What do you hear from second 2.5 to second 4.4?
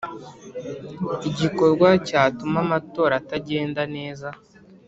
amatora atagenda neza.